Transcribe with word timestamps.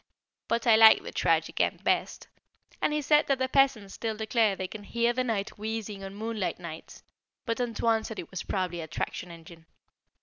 But 0.47 0.65
I 0.65 0.75
like 0.75 1.03
the 1.03 1.11
tragic 1.11 1.61
end 1.61 1.83
best. 1.83 2.27
And 2.81 2.91
he 2.91 3.03
said 3.03 3.27
that 3.27 3.37
the 3.37 3.47
peasants 3.47 3.93
still 3.93 4.17
declare 4.17 4.55
they 4.55 4.67
can 4.67 4.81
hear 4.83 5.13
the 5.13 5.23
knight 5.23 5.59
wheezing 5.59 6.03
on 6.03 6.15
moonlight 6.15 6.57
nights, 6.57 7.03
but 7.45 7.61
"Antoine" 7.61 8.03
said 8.03 8.17
it 8.17 8.31
was 8.31 8.41
probably 8.41 8.81
a 8.81 8.87
traction 8.87 9.29
engine. 9.29 9.67